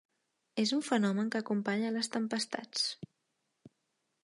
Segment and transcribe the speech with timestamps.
[0.63, 2.91] És un fenomen que acompanya les tempestats.